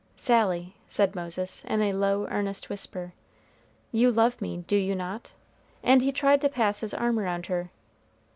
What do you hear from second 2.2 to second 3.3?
earnest whisper,